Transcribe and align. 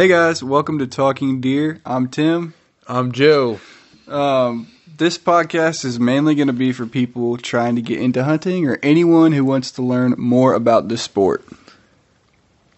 Hey 0.00 0.08
guys, 0.08 0.42
welcome 0.42 0.78
to 0.78 0.86
Talking 0.86 1.42
Deer. 1.42 1.78
I'm 1.84 2.08
Tim. 2.08 2.54
I'm 2.88 3.12
Joe. 3.12 3.60
Um, 4.08 4.66
this 4.96 5.18
podcast 5.18 5.84
is 5.84 6.00
mainly 6.00 6.34
going 6.34 6.46
to 6.46 6.54
be 6.54 6.72
for 6.72 6.86
people 6.86 7.36
trying 7.36 7.76
to 7.76 7.82
get 7.82 8.00
into 8.00 8.24
hunting 8.24 8.66
or 8.66 8.78
anyone 8.82 9.32
who 9.32 9.44
wants 9.44 9.72
to 9.72 9.82
learn 9.82 10.14
more 10.16 10.54
about 10.54 10.88
the 10.88 10.96
sport. 10.96 11.44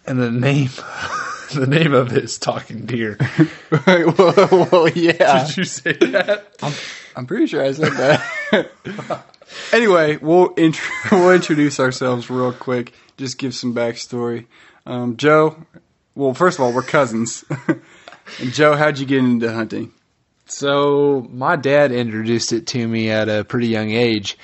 And 0.05 0.21
the 0.21 0.33
name, 0.33 0.71
the 1.55 1.69
name 1.69 1.95
of 1.95 2.11
it 2.11 2.25
is 2.25 2.39
Talking 2.39 2.87
Deer. 2.87 3.19
Right, 3.71 4.19
well, 4.19 4.69
well, 4.73 4.89
yeah. 4.89 5.47
Did 5.47 5.59
you 5.59 5.65
say 5.65 5.93
that? 5.93 6.57
I'm 7.15 7.27
pretty 7.27 7.47
sure 7.47 7.63
I 7.63 7.71
said 7.71 7.93
that. 7.93 9.25
anyway, 9.73 10.17
we'll 10.17 10.55
int- 10.55 10.81
we'll 11.13 11.31
introduce 11.31 11.79
ourselves 11.79 12.29
real 12.29 12.53
quick. 12.53 12.93
Just 13.17 13.39
give 13.39 13.55
some 13.55 13.77
backstory. 13.77 14.47
Um, 14.87 15.17
Joe, 15.17 15.65
well, 16.15 16.35
first 16.35 16.59
of 16.59 16.65
all, 16.65 16.73
we're 16.73 16.83
cousins. 16.83 17.45
and 17.69 18.53
Joe, 18.53 18.75
how'd 18.77 18.99
you 18.99 19.07
get 19.07 19.19
into 19.19 19.53
hunting? 19.53 19.93
So 20.47 21.27
my 21.31 21.57
dad 21.57 21.93
introduced 21.93 22.53
it 22.53 22.67
to 22.69 22.87
me 22.87 23.11
at 23.11 23.29
a 23.29 23.45
pretty 23.45 23.69
young 23.69 23.91
age. 23.91 24.37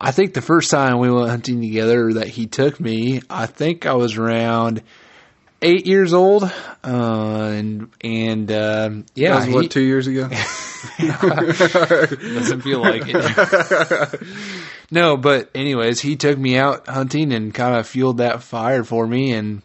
I 0.00 0.12
think 0.12 0.32
the 0.32 0.40
first 0.40 0.70
time 0.70 0.98
we 0.98 1.10
went 1.10 1.28
hunting 1.28 1.60
together 1.60 2.14
that 2.14 2.28
he 2.28 2.46
took 2.46 2.80
me, 2.80 3.20
I 3.28 3.44
think 3.46 3.84
I 3.84 3.92
was 3.94 4.16
around 4.16 4.82
eight 5.60 5.86
years 5.86 6.14
old, 6.14 6.44
uh, 6.44 6.48
and 7.52 7.90
and 8.00 8.50
uh, 8.50 8.90
yeah, 9.14 9.34
That 9.34 9.46
was 9.46 9.54
what 9.54 9.62
he- 9.64 9.68
two 9.68 9.82
years 9.82 10.06
ago. 10.06 10.28
Doesn't 10.98 12.62
feel 12.62 12.80
like 12.80 13.02
it. 13.06 14.22
no, 14.90 15.16
but 15.18 15.50
anyways, 15.54 16.00
he 16.00 16.16
took 16.16 16.38
me 16.38 16.56
out 16.56 16.88
hunting 16.88 17.32
and 17.34 17.52
kind 17.52 17.76
of 17.76 17.86
fueled 17.86 18.18
that 18.18 18.42
fire 18.42 18.84
for 18.84 19.06
me. 19.06 19.32
And 19.32 19.60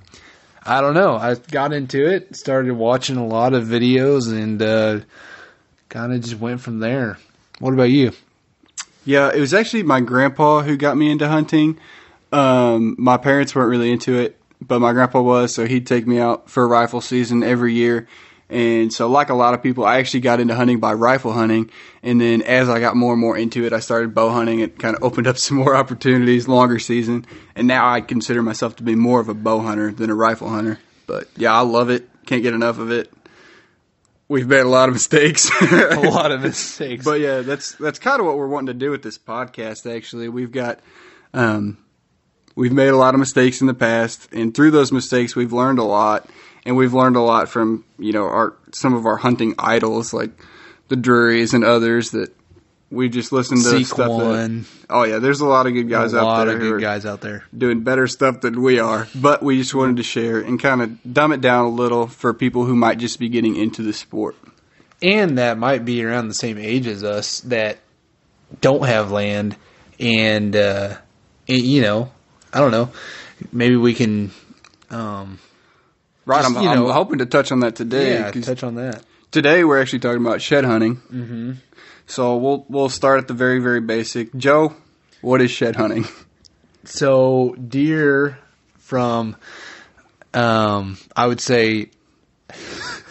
I 0.65 0.81
don't 0.81 0.95
know, 0.95 1.15
I 1.15 1.35
got 1.35 1.73
into 1.73 2.07
it, 2.07 2.35
started 2.35 2.73
watching 2.73 3.17
a 3.17 3.25
lot 3.25 3.53
of 3.53 3.65
videos, 3.65 4.31
and 4.31 4.61
uh, 4.61 5.01
kind 5.89 6.11
of 6.11 6.21
just 6.21 6.39
went 6.39 6.59
from 6.59 6.79
there. 6.79 7.19
What 7.59 7.73
about 7.73 7.91
you? 7.91 8.13
Yeah, 9.05 9.31
it 9.31 9.39
was 9.39 9.53
actually 9.53 9.83
my 9.83 10.01
grandpa 10.01 10.61
who 10.61 10.75
got 10.75 10.97
me 10.97 11.11
into 11.11 11.27
hunting. 11.27 11.77
Um, 12.31 12.95
my 12.97 13.17
parents 13.17 13.53
weren't 13.53 13.69
really 13.69 13.91
into 13.91 14.15
it, 14.15 14.39
but 14.59 14.79
my 14.79 14.93
grandpa 14.93 15.21
was, 15.21 15.53
so 15.53 15.67
he'd 15.67 15.85
take 15.85 16.07
me 16.07 16.19
out 16.19 16.49
for 16.49 16.67
rifle 16.67 17.01
season 17.01 17.43
every 17.43 17.73
year. 17.73 18.07
And 18.49 18.93
so, 18.93 19.07
like 19.07 19.29
a 19.29 19.33
lot 19.33 19.55
of 19.55 19.63
people, 19.63 19.85
I 19.85 19.97
actually 19.97 20.19
got 20.19 20.39
into 20.39 20.53
hunting 20.53 20.79
by 20.79 20.93
rifle 20.93 21.33
hunting. 21.33 21.71
And 22.03 22.21
then 22.21 22.43
as 22.43 22.69
I 22.69 22.79
got 22.79 22.95
more 22.95 23.13
and 23.13 23.19
more 23.19 23.35
into 23.35 23.65
it, 23.65 23.73
I 23.73 23.79
started 23.79 24.13
bow 24.13 24.29
hunting. 24.29 24.59
It 24.59 24.77
kind 24.77 24.95
of 24.95 25.03
opened 25.03 25.27
up 25.27 25.37
some 25.39 25.57
more 25.57 25.75
opportunities, 25.75 26.47
longer 26.47 26.77
season. 26.77 27.25
And 27.55 27.67
now 27.67 27.89
I 27.89 28.01
consider 28.01 28.43
myself 28.43 28.75
to 28.77 28.83
be 28.83 28.95
more 28.95 29.19
of 29.19 29.29
a 29.29 29.33
bow 29.33 29.61
hunter 29.61 29.91
than 29.91 30.09
a 30.09 30.15
rifle 30.15 30.49
hunter. 30.49 30.79
But 31.07 31.27
yeah, 31.37 31.53
I 31.53 31.61
love 31.61 31.89
it. 31.89 32.07
Can't 32.25 32.43
get 32.43 32.53
enough 32.53 32.77
of 32.77 32.91
it. 32.91 33.11
We've 34.27 34.47
made 34.47 34.61
a 34.61 34.67
lot 34.67 34.89
of 34.89 34.93
mistakes. 34.93 35.51
A 35.61 35.99
lot 35.99 36.31
of 36.31 36.41
mistakes. 36.41 37.05
But 37.05 37.19
yeah, 37.19 37.41
that's 37.41 37.73
that's 37.73 37.99
kind 37.99 38.19
of 38.19 38.25
what 38.25 38.37
we're 38.37 38.47
wanting 38.47 38.67
to 38.67 38.73
do 38.73 38.89
with 38.89 39.03
this 39.03 39.19
podcast. 39.19 39.91
Actually, 39.93 40.29
we've 40.29 40.51
got 40.51 40.79
um, 41.35 41.77
we've 42.55 42.73
made 42.73 42.87
a 42.87 42.97
lot 42.97 43.13
of 43.13 43.19
mistakes 43.19 43.61
in 43.61 43.67
the 43.67 43.75
past, 43.75 44.27
and 44.33 44.55
through 44.55 44.71
those 44.71 44.91
mistakes, 44.91 45.35
we've 45.35 45.53
learned 45.53 45.77
a 45.77 45.83
lot, 45.83 46.27
and 46.65 46.75
we've 46.75 46.93
learned 46.93 47.15
a 47.15 47.21
lot 47.21 47.49
from 47.49 47.83
you 47.99 48.11
know 48.11 48.23
our 48.25 48.53
some 48.73 48.93
of 48.93 49.05
our 49.05 49.17
hunting 49.17 49.55
idols 49.59 50.13
like 50.13 50.31
the 50.87 50.95
Drurys 50.95 51.53
and 51.53 51.63
others 51.63 52.11
that 52.11 52.31
we 52.91 53.09
just 53.09 53.31
listened 53.31 53.61
to 53.63 53.69
Seek 53.69 53.87
stuff. 53.87 53.97
that- 54.19 54.65
oh 54.89 55.03
yeah, 55.03 55.17
there's 55.19 55.41
a 55.41 55.45
lot 55.45 55.65
of 55.65 55.73
good 55.73 55.89
guys 55.89 56.13
a 56.13 56.19
out 56.19 56.23
lot 56.25 56.45
there 56.45 56.55
of 56.55 56.61
good 56.61 56.81
guys 56.81 57.05
out 57.05 57.21
there. 57.21 57.43
doing 57.57 57.81
better 57.81 58.07
stuff 58.07 58.41
than 58.41 58.61
we 58.61 58.79
are, 58.79 59.07
but 59.15 59.41
we 59.41 59.57
just 59.57 59.73
wanted 59.73 59.97
to 59.97 60.03
share 60.03 60.39
and 60.39 60.59
kind 60.59 60.81
of 60.81 61.13
dumb 61.13 61.31
it 61.31 61.41
down 61.41 61.65
a 61.65 61.69
little 61.69 62.07
for 62.07 62.33
people 62.33 62.65
who 62.65 62.75
might 62.75 62.99
just 62.99 63.19
be 63.19 63.27
getting 63.29 63.55
into 63.55 63.81
the 63.81 63.91
sport. 63.93 64.35
and 65.01 65.37
that 65.39 65.57
might 65.57 65.83
be 65.83 66.03
around 66.03 66.27
the 66.27 66.33
same 66.35 66.57
age 66.57 66.87
as 66.87 67.03
us 67.03 67.41
that 67.41 67.79
don't 68.61 68.85
have 68.85 69.11
land 69.11 69.55
and 69.99 70.55
uh 70.55 70.95
and, 71.47 71.61
you 71.61 71.81
know 71.81 72.11
i 72.53 72.59
don't 72.59 72.71
know 72.71 72.89
maybe 73.51 73.75
we 73.75 73.93
can 73.93 74.31
um 74.91 75.39
Right, 76.25 76.41
Just, 76.41 76.55
I'm, 76.57 76.63
you 76.63 76.69
know- 76.75 76.87
I'm 76.87 76.93
hoping 76.93 77.19
to 77.19 77.25
touch 77.25 77.51
on 77.51 77.59
that 77.61 77.75
today. 77.75 78.13
yeah 78.13 78.31
touch 78.31 78.63
on 78.63 78.75
that 78.75 79.03
Today 79.31 79.63
we're 79.65 79.81
actually 79.81 79.99
talking 79.99 80.25
about 80.25 80.41
shed 80.41 80.63
hunting. 80.63 80.95
Mm-hmm. 80.97 81.51
So 82.07 82.37
we'll 82.37 82.65
we'll 82.69 82.89
start 82.89 83.19
at 83.19 83.27
the 83.27 83.33
very 83.33 83.59
very 83.59 83.81
basic. 83.81 84.33
Joe, 84.35 84.73
what 85.21 85.41
is 85.41 85.51
shed 85.51 85.75
hunting? 85.75 86.05
so 86.85 87.55
deer 87.55 88.37
from 88.77 89.35
um 90.35 90.97
i 91.15 91.25
would 91.25 91.41
say 91.41 91.89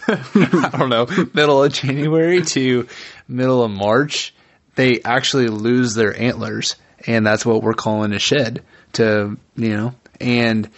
i 0.07 0.69
don't 0.77 0.89
know 0.89 1.05
middle 1.33 1.61
of 1.63 1.73
january 1.73 2.41
to 2.41 2.87
middle 3.27 3.63
of 3.63 3.71
march 3.71 4.33
they 4.75 5.01
actually 5.03 5.47
lose 5.47 5.93
their 5.93 6.17
antlers 6.19 6.75
and 7.07 7.25
that's 7.27 7.45
what 7.45 7.61
we're 7.63 7.73
calling 7.73 8.13
a 8.13 8.19
shed 8.19 8.63
to 8.93 9.37
you 9.57 9.75
know 9.75 9.93
and 10.19 10.69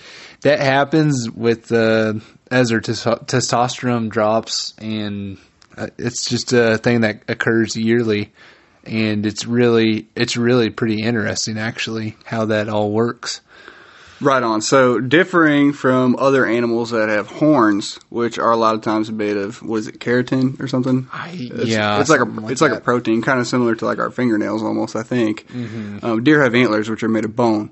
that 0.42 0.60
happens 0.60 1.30
with 1.30 1.72
uh, 1.72 2.14
as 2.52 2.70
their 2.70 2.82
tes- 2.82 3.04
testosterone 3.04 4.10
drops 4.10 4.74
and 4.78 5.38
uh, 5.78 5.88
it's 5.98 6.30
just 6.30 6.54
a 6.54 6.78
thing 6.78 7.02
that 7.02 7.22
occurs 7.28 7.76
yearly 7.76 8.32
and 8.84 9.26
it's 9.26 9.46
really 9.46 10.08
it's 10.16 10.38
really 10.38 10.70
pretty 10.70 11.02
interesting 11.02 11.58
actually 11.58 12.16
how 12.26 12.46
that 12.46 12.70
all 12.70 12.92
works 12.92 13.42
Right 14.20 14.42
on. 14.42 14.62
So 14.62 15.00
differing 15.00 15.74
from 15.74 16.16
other 16.18 16.46
animals 16.46 16.90
that 16.90 17.10
have 17.10 17.28
horns, 17.28 18.00
which 18.10 18.40
are 18.40 18.52
a 18.52 18.58
lot 18.58 18.74
of 18.74 18.82
times 18.82 19.12
made 19.12 19.38
of 19.38 19.62
what 19.62 19.78
is 19.78 19.88
it, 19.88 20.00
keratin 20.00 20.60
or 20.60 20.68
something? 20.68 21.08
I, 21.14 21.30
It's, 21.30 21.70
yeah 21.70 22.00
it's 22.00 22.10
like 22.10 22.22
a 22.22 22.26
something 22.26 22.50
it's 22.50 22.62
like 22.62 22.72
a 22.72 22.82
protein, 22.82 23.22
kind 23.22 23.40
of 23.40 23.48
similar 23.48 23.76
to 23.76 23.86
like 23.86 24.00
our 24.00 24.10
fingernails 24.10 24.64
almost. 24.64 24.96
I 24.96 25.04
think. 25.04 25.48
Mm-hmm. 25.48 26.00
Um, 26.04 26.24
deer 26.24 26.42
have 26.42 26.56
antlers, 26.56 26.90
which 26.90 27.04
are 27.04 27.10
made 27.10 27.26
of 27.26 27.36
bone. 27.36 27.72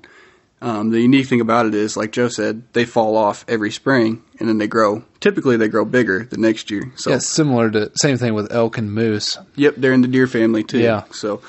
Um, 0.62 0.90
the 0.90 1.00
unique 1.00 1.26
thing 1.26 1.42
about 1.42 1.66
it 1.66 1.74
is, 1.74 1.96
like 1.96 2.12
Joe 2.12 2.28
said, 2.28 2.62
they 2.72 2.86
fall 2.86 3.16
off 3.16 3.44
every 3.46 3.70
spring 3.70 4.22
and 4.40 4.48
then 4.48 4.58
they 4.58 4.66
grow. 4.66 5.04
Typically, 5.20 5.56
they 5.56 5.68
grow 5.68 5.84
bigger 5.84 6.24
the 6.24 6.38
next 6.38 6.70
year. 6.70 6.92
So 6.96 7.10
yeah, 7.10 7.18
similar 7.18 7.70
to 7.70 7.90
same 7.94 8.16
thing 8.16 8.32
with 8.34 8.50
elk 8.52 8.78
and 8.78 8.92
moose 8.92 9.38
Yep, 9.56 9.74
they're 9.76 9.92
in 9.92 10.00
the 10.00 10.08
deer 10.08 10.26
family 10.26 10.64
too. 10.64 10.78
Yeah. 10.78 11.04
So, 11.12 11.42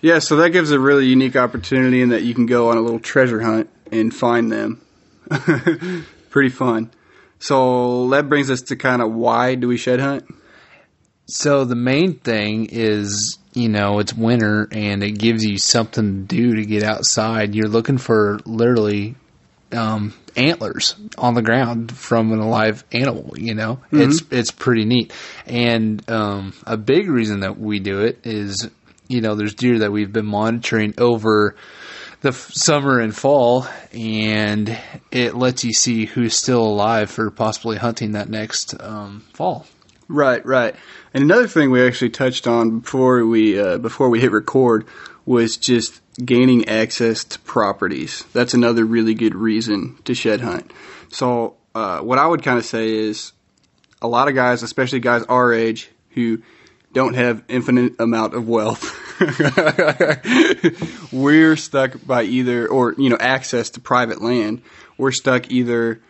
yeah, 0.00 0.18
so 0.18 0.36
that 0.36 0.50
gives 0.50 0.70
a 0.70 0.78
really 0.78 1.06
unique 1.06 1.36
opportunity 1.36 2.00
in 2.00 2.08
that 2.08 2.22
you 2.22 2.34
can 2.34 2.46
go 2.46 2.70
on 2.70 2.78
a 2.78 2.80
little 2.80 3.00
treasure 3.00 3.40
hunt 3.40 3.68
and 3.92 4.14
find 4.14 4.50
them. 4.50 4.80
Pretty 6.30 6.50
fun. 6.50 6.90
So 7.38 8.08
that 8.10 8.28
brings 8.28 8.50
us 8.50 8.62
to 8.62 8.76
kind 8.76 9.02
of 9.02 9.12
why 9.12 9.54
do 9.54 9.68
we 9.68 9.76
shed 9.76 10.00
hunt? 10.00 10.24
So 11.26 11.64
the 11.64 11.76
main 11.76 12.18
thing 12.18 12.68
is, 12.70 13.38
you 13.54 13.68
know, 13.68 14.00
it's 14.00 14.12
winter 14.12 14.68
and 14.72 15.02
it 15.02 15.12
gives 15.12 15.44
you 15.44 15.58
something 15.58 16.26
to 16.26 16.36
do 16.36 16.56
to 16.56 16.66
get 16.66 16.82
outside. 16.82 17.54
You're 17.54 17.68
looking 17.68 17.98
for 17.98 18.40
literally 18.44 19.14
um, 19.72 20.12
antlers 20.36 20.96
on 21.16 21.34
the 21.34 21.42
ground 21.42 21.96
from 21.96 22.32
an 22.32 22.40
alive 22.40 22.84
animal. 22.92 23.34
You 23.38 23.54
know, 23.54 23.80
it's 23.92 24.22
it's 24.30 24.50
pretty 24.50 24.84
neat. 24.84 25.12
And 25.46 26.08
um, 26.10 26.52
a 26.66 26.76
big 26.76 27.08
reason 27.08 27.40
that 27.40 27.58
we 27.58 27.78
do 27.78 28.00
it 28.00 28.26
is, 28.26 28.68
you 29.08 29.20
know, 29.20 29.36
there's 29.36 29.54
deer 29.54 29.80
that 29.80 29.92
we've 29.92 30.12
been 30.12 30.26
monitoring 30.26 30.94
over 30.98 31.54
the 32.22 32.30
f- 32.30 32.50
summer 32.52 32.98
and 32.98 33.14
fall, 33.14 33.66
and 33.92 34.76
it 35.10 35.34
lets 35.34 35.62
you 35.62 35.72
see 35.72 36.06
who's 36.06 36.34
still 36.34 36.62
alive 36.64 37.10
for 37.10 37.30
possibly 37.30 37.76
hunting 37.76 38.12
that 38.12 38.28
next 38.28 38.80
um, 38.80 39.22
fall. 39.32 39.66
Right, 40.08 40.44
right. 40.44 40.74
And 41.12 41.24
another 41.24 41.48
thing 41.48 41.70
we 41.70 41.86
actually 41.86 42.10
touched 42.10 42.46
on 42.46 42.80
before 42.80 43.24
we 43.24 43.58
uh, 43.58 43.78
before 43.78 44.10
we 44.10 44.20
hit 44.20 44.32
record 44.32 44.86
was 45.24 45.56
just 45.56 46.00
gaining 46.22 46.68
access 46.68 47.24
to 47.24 47.38
properties. 47.40 48.24
That's 48.32 48.54
another 48.54 48.84
really 48.84 49.14
good 49.14 49.34
reason 49.34 49.96
to 50.04 50.14
shed 50.14 50.40
hunt. 50.40 50.70
So 51.08 51.56
uh, 51.74 52.00
what 52.00 52.18
I 52.18 52.26
would 52.26 52.42
kind 52.42 52.58
of 52.58 52.64
say 52.64 52.90
is 52.94 53.32
a 54.02 54.08
lot 54.08 54.28
of 54.28 54.34
guys, 54.34 54.62
especially 54.62 55.00
guys 55.00 55.22
our 55.24 55.52
age, 55.52 55.90
who 56.10 56.42
don't 56.92 57.14
have 57.14 57.42
infinite 57.48 57.98
amount 57.98 58.34
of 58.34 58.46
wealth. 58.48 59.00
we're 61.12 61.56
stuck 61.56 62.04
by 62.06 62.24
either 62.24 62.68
or 62.68 62.94
you 62.98 63.08
know 63.08 63.16
access 63.18 63.70
to 63.70 63.80
private 63.80 64.20
land. 64.20 64.62
We're 64.98 65.12
stuck 65.12 65.50
either 65.50 66.00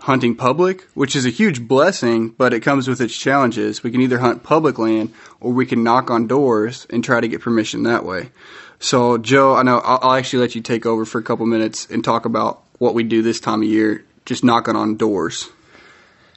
hunting 0.00 0.34
public, 0.34 0.82
which 0.94 1.14
is 1.14 1.24
a 1.24 1.30
huge 1.30 1.66
blessing, 1.66 2.30
but 2.30 2.52
it 2.52 2.60
comes 2.60 2.88
with 2.88 3.00
its 3.00 3.16
challenges. 3.16 3.82
We 3.82 3.90
can 3.90 4.00
either 4.00 4.18
hunt 4.18 4.42
public 4.42 4.78
land 4.78 5.12
or 5.40 5.52
we 5.52 5.66
can 5.66 5.84
knock 5.84 6.10
on 6.10 6.26
doors 6.26 6.86
and 6.90 7.04
try 7.04 7.20
to 7.20 7.28
get 7.28 7.40
permission 7.40 7.84
that 7.84 8.04
way. 8.04 8.30
So, 8.80 9.18
Joe, 9.18 9.54
I 9.54 9.62
know 9.62 9.78
I'll, 9.78 9.98
I'll 10.02 10.16
actually 10.16 10.40
let 10.40 10.54
you 10.54 10.60
take 10.60 10.84
over 10.84 11.04
for 11.04 11.18
a 11.18 11.22
couple 11.22 11.46
minutes 11.46 11.86
and 11.90 12.04
talk 12.04 12.24
about 12.24 12.62
what 12.78 12.94
we 12.94 13.04
do 13.04 13.22
this 13.22 13.40
time 13.40 13.62
of 13.62 13.68
year, 13.68 14.04
just 14.26 14.44
knocking 14.44 14.76
on 14.76 14.96
doors. 14.96 15.48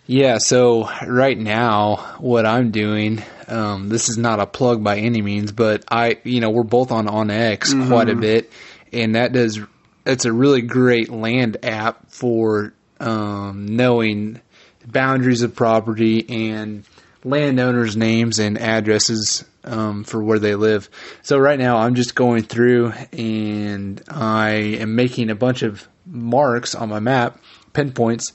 Yeah, 0.05 0.37
so 0.37 0.89
right 1.05 1.37
now, 1.37 1.97
what 2.19 2.45
I'm 2.45 2.71
doing, 2.71 3.21
um, 3.49 3.89
this 3.89 4.07
is 4.07 4.17
not 4.17 4.39
a 4.39 4.45
plug 4.45 4.81
by 4.81 4.99
any 4.99 5.21
means, 5.21 5.51
but 5.51 5.83
I, 5.91 6.19
you 6.23 6.39
know, 6.39 6.49
we're 6.49 6.63
both 6.63 6.93
on 6.93 7.07
OnX 7.07 7.89
quite 7.89 8.07
a 8.07 8.15
bit, 8.15 8.49
and 8.93 9.15
that 9.15 9.33
does, 9.33 9.59
it's 10.05 10.23
a 10.23 10.31
really 10.31 10.61
great 10.61 11.09
land 11.09 11.57
app 11.63 12.09
for 12.09 12.73
um, 12.99 13.65
knowing 13.65 14.41
boundaries 14.85 15.41
of 15.41 15.55
property 15.55 16.47
and 16.49 16.85
landowners' 17.23 17.97
names 17.97 18.39
and 18.39 18.57
addresses 18.57 19.43
um, 19.63 20.03
for 20.03 20.23
where 20.23 20.39
they 20.39 20.55
live. 20.55 20.89
So 21.21 21.37
right 21.37 21.59
now, 21.59 21.77
I'm 21.77 21.95
just 21.95 22.15
going 22.15 22.43
through 22.43 22.93
and 23.11 24.01
I 24.09 24.49
am 24.49 24.95
making 24.95 25.29
a 25.29 25.35
bunch 25.35 25.61
of 25.61 25.87
marks 26.05 26.73
on 26.73 26.89
my 26.89 26.99
map, 26.99 27.39
pinpoints, 27.73 28.33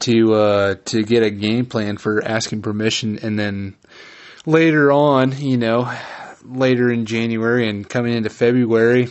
to 0.00 0.34
uh, 0.34 0.74
to 0.86 1.02
get 1.04 1.22
a 1.22 1.30
game 1.30 1.66
plan 1.66 1.96
for 1.96 2.24
asking 2.24 2.62
permission, 2.62 3.20
and 3.22 3.38
then 3.38 3.76
later 4.46 4.90
on, 4.90 5.38
you 5.38 5.56
know, 5.56 5.92
later 6.44 6.90
in 6.90 7.06
January 7.06 7.68
and 7.68 7.88
coming 7.88 8.14
into 8.14 8.30
February, 8.30 9.08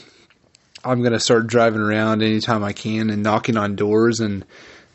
I'm 0.84 1.02
gonna 1.02 1.20
start 1.20 1.48
driving 1.48 1.80
around 1.80 2.22
anytime 2.24 2.64
I 2.64 2.74
can 2.74 3.10
and 3.10 3.24
knocking 3.24 3.58
on 3.58 3.76
doors 3.76 4.20
and. 4.20 4.46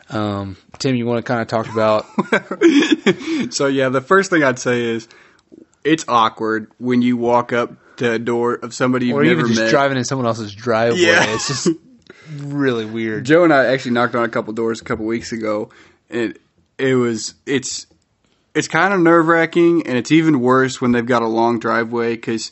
Um, 0.08 0.56
Tim, 0.78 0.94
you 0.94 1.04
want 1.06 1.18
to 1.18 1.22
kind 1.22 1.40
of 1.40 1.48
talk 1.48 1.68
about 1.72 2.06
So 3.52 3.66
yeah, 3.66 3.88
the 3.88 4.00
first 4.00 4.30
thing 4.30 4.42
I'd 4.44 4.58
say 4.58 4.82
is 4.82 5.08
it's 5.84 6.04
awkward 6.08 6.70
when 6.78 7.02
you 7.02 7.16
walk 7.16 7.52
up 7.52 7.72
to 7.96 8.12
a 8.12 8.18
door 8.18 8.54
of 8.54 8.74
somebody 8.74 9.06
you've 9.06 9.16
or 9.16 9.24
never 9.24 9.40
even 9.40 9.48
just 9.48 9.60
met. 9.60 9.70
driving 9.70 9.98
in 9.98 10.04
someone 10.04 10.26
else's 10.26 10.54
driveway. 10.54 11.00
Yeah. 11.00 11.34
It's 11.34 11.48
just 11.48 11.68
really 12.36 12.84
weird. 12.84 13.24
Joe 13.24 13.44
and 13.44 13.52
I 13.52 13.66
actually 13.66 13.92
knocked 13.92 14.14
on 14.14 14.24
a 14.24 14.28
couple 14.28 14.52
doors 14.52 14.80
a 14.80 14.84
couple 14.84 15.06
weeks 15.06 15.32
ago, 15.32 15.70
and 16.10 16.38
it 16.78 16.94
was 16.94 17.34
it's 17.46 17.86
it's 18.54 18.68
kind 18.68 18.94
of 18.94 19.00
nerve 19.00 19.26
wracking, 19.26 19.86
and 19.86 19.96
it's 19.96 20.12
even 20.12 20.40
worse 20.40 20.80
when 20.80 20.92
they've 20.92 21.06
got 21.06 21.22
a 21.22 21.26
long 21.26 21.58
driveway 21.58 22.14
because 22.14 22.50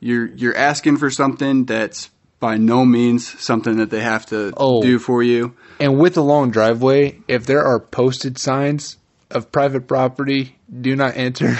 you're 0.00 0.26
you're 0.26 0.56
asking 0.56 0.96
for 0.96 1.10
something 1.10 1.64
that's 1.64 2.10
by 2.40 2.56
no 2.56 2.84
means 2.84 3.40
something 3.40 3.76
that 3.78 3.90
they 3.90 4.00
have 4.00 4.26
to 4.26 4.52
Oh. 4.56 4.80
do 4.82 4.98
for 4.98 5.22
you. 5.22 5.54
And 5.80 5.98
with 5.98 6.16
a 6.16 6.20
long 6.22 6.50
driveway, 6.50 7.18
if 7.28 7.46
there 7.46 7.64
are 7.64 7.80
posted 7.80 8.38
signs 8.38 8.96
of 9.30 9.50
private 9.52 9.86
property, 9.86 10.56
do 10.80 10.96
not 10.96 11.16
enter. 11.16 11.56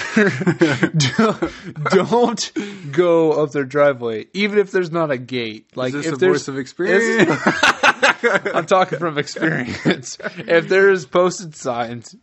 don't, 0.96 1.52
don't 1.90 2.92
go 2.92 3.42
up 3.42 3.52
their 3.52 3.64
driveway, 3.64 4.26
even 4.32 4.58
if 4.58 4.70
there's 4.70 4.90
not 4.90 5.10
a 5.10 5.18
gate. 5.18 5.66
Like 5.74 5.88
Is 5.94 6.04
this 6.04 6.06
if 6.06 6.12
a 6.14 6.16
there's 6.16 6.32
voice 6.42 6.48
of 6.48 6.58
experience? 6.58 7.30
I'm 8.54 8.66
talking 8.66 8.98
from 8.98 9.18
experience. 9.18 10.18
if 10.38 10.68
there's 10.68 11.06
posted 11.06 11.54
signs, 11.54 12.14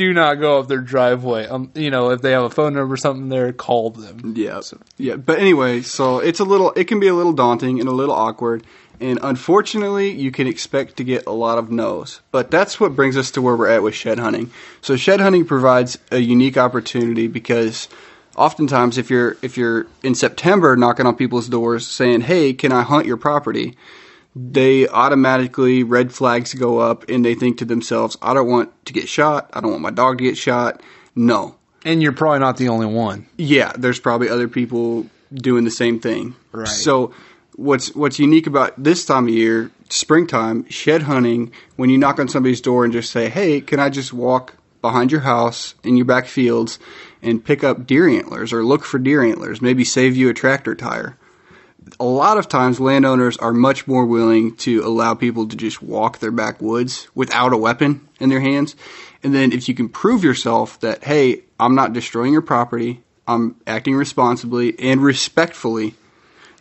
do 0.00 0.14
not 0.14 0.36
go 0.36 0.58
up 0.58 0.68
their 0.68 0.80
driveway. 0.80 1.46
Um, 1.46 1.70
you 1.74 1.90
know, 1.90 2.08
if 2.08 2.22
they 2.22 2.30
have 2.30 2.44
a 2.44 2.48
phone 2.48 2.72
number 2.72 2.94
or 2.94 2.96
something 2.96 3.28
there, 3.28 3.52
call 3.52 3.90
them. 3.90 4.32
Yeah, 4.34 4.62
yeah. 4.96 5.16
But 5.16 5.40
anyway, 5.40 5.82
so 5.82 6.20
it's 6.20 6.40
a 6.40 6.44
little, 6.44 6.72
it 6.72 6.84
can 6.84 7.00
be 7.00 7.08
a 7.08 7.12
little 7.12 7.34
daunting 7.34 7.80
and 7.80 7.86
a 7.86 7.92
little 7.92 8.14
awkward, 8.14 8.64
and 8.98 9.18
unfortunately, 9.22 10.10
you 10.10 10.30
can 10.30 10.46
expect 10.46 10.96
to 10.96 11.04
get 11.04 11.26
a 11.26 11.32
lot 11.32 11.58
of 11.58 11.70
no's. 11.70 12.22
But 12.30 12.50
that's 12.50 12.80
what 12.80 12.96
brings 12.96 13.18
us 13.18 13.30
to 13.32 13.42
where 13.42 13.54
we're 13.54 13.68
at 13.68 13.82
with 13.82 13.94
shed 13.94 14.18
hunting. 14.18 14.50
So 14.80 14.96
shed 14.96 15.20
hunting 15.20 15.44
provides 15.44 15.98
a 16.10 16.18
unique 16.18 16.56
opportunity 16.56 17.26
because 17.26 17.86
oftentimes, 18.36 18.96
if 18.96 19.10
you're 19.10 19.36
if 19.42 19.58
you're 19.58 19.86
in 20.02 20.14
September 20.14 20.76
knocking 20.76 21.04
on 21.04 21.14
people's 21.14 21.50
doors 21.50 21.86
saying, 21.86 22.22
"Hey, 22.22 22.54
can 22.54 22.72
I 22.72 22.84
hunt 22.84 23.04
your 23.04 23.18
property?" 23.18 23.76
They 24.52 24.88
automatically 24.88 25.82
red 25.82 26.12
flags 26.12 26.54
go 26.54 26.78
up 26.78 27.08
and 27.08 27.24
they 27.24 27.34
think 27.34 27.58
to 27.58 27.64
themselves, 27.64 28.16
I 28.22 28.32
don't 28.34 28.48
want 28.48 28.86
to 28.86 28.92
get 28.92 29.08
shot. 29.08 29.50
I 29.52 29.60
don't 29.60 29.70
want 29.72 29.82
my 29.82 29.90
dog 29.90 30.18
to 30.18 30.24
get 30.24 30.38
shot. 30.38 30.82
No, 31.14 31.56
And 31.84 32.02
you're 32.02 32.12
probably 32.12 32.38
not 32.38 32.56
the 32.56 32.68
only 32.68 32.86
one. 32.86 33.26
yeah, 33.36 33.72
there's 33.76 34.00
probably 34.00 34.28
other 34.28 34.48
people 34.48 35.06
doing 35.32 35.64
the 35.64 35.70
same 35.70 35.98
thing. 36.00 36.34
Right. 36.52 36.68
So 36.68 37.12
what's 37.56 37.94
what's 37.94 38.18
unique 38.18 38.46
about 38.46 38.72
this 38.82 39.04
time 39.04 39.24
of 39.28 39.34
year, 39.34 39.70
springtime, 39.90 40.68
shed 40.70 41.02
hunting, 41.02 41.52
when 41.76 41.90
you 41.90 41.98
knock 41.98 42.18
on 42.18 42.28
somebody's 42.28 42.60
door 42.60 42.84
and 42.84 42.92
just 42.92 43.10
say, 43.10 43.28
"Hey, 43.28 43.60
can 43.60 43.80
I 43.80 43.90
just 43.90 44.12
walk 44.12 44.54
behind 44.80 45.12
your 45.12 45.20
house 45.22 45.74
in 45.84 45.96
your 45.96 46.06
back 46.06 46.26
fields 46.26 46.78
and 47.22 47.44
pick 47.44 47.62
up 47.62 47.86
deer 47.86 48.08
antlers 48.08 48.52
or 48.52 48.64
look 48.64 48.84
for 48.84 48.98
deer 48.98 49.22
antlers, 49.22 49.60
maybe 49.60 49.84
save 49.84 50.16
you 50.16 50.28
a 50.30 50.34
tractor 50.34 50.74
tire?" 50.74 51.16
A 51.98 52.04
lot 52.04 52.38
of 52.38 52.48
times 52.48 52.78
landowners 52.78 53.36
are 53.38 53.52
much 53.52 53.86
more 53.86 54.04
willing 54.04 54.56
to 54.56 54.84
allow 54.84 55.14
people 55.14 55.48
to 55.48 55.56
just 55.56 55.82
walk 55.82 56.18
their 56.18 56.30
backwoods 56.30 57.08
without 57.14 57.52
a 57.52 57.56
weapon 57.56 58.06
in 58.18 58.28
their 58.28 58.40
hands. 58.40 58.76
And 59.22 59.34
then 59.34 59.52
if 59.52 59.68
you 59.68 59.74
can 59.74 59.88
prove 59.88 60.24
yourself 60.24 60.80
that, 60.80 61.04
hey, 61.04 61.42
I'm 61.58 61.74
not 61.74 61.92
destroying 61.92 62.32
your 62.32 62.42
property, 62.42 63.02
I'm 63.26 63.56
acting 63.66 63.94
responsibly 63.94 64.78
and 64.78 65.02
respectfully, 65.02 65.94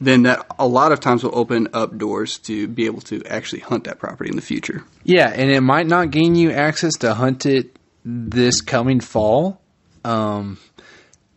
then 0.02 0.24
that 0.24 0.46
a 0.58 0.68
lot 0.68 0.92
of 0.92 1.00
times 1.00 1.24
will 1.24 1.38
open 1.38 1.68
up 1.74 1.98
doors 1.98 2.38
to 2.40 2.68
be 2.68 2.86
able 2.86 3.02
to 3.02 3.24
actually 3.26 3.60
hunt 3.60 3.84
that 3.86 4.00
property 4.00 4.30
in 4.30 4.36
the 4.36 4.42
future. 4.42 4.84
Yeah, 5.04 5.30
and 5.34 5.50
it 5.50 5.62
might 5.62 5.88
not 5.88 6.12
gain 6.12 6.36
you 6.36 6.52
access 6.52 6.96
to 6.98 7.14
hunt 7.14 7.46
it 7.46 7.76
this 8.06 8.62
coming 8.62 9.00
fall, 9.00 9.62
um, 10.06 10.58